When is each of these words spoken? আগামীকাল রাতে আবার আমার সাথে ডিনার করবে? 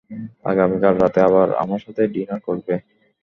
আগামীকাল 0.45 0.93
রাতে 0.97 1.19
আবার 1.27 1.47
আমার 1.63 1.79
সাথে 1.85 2.01
ডিনার 2.13 2.39
করবে? 2.47 2.73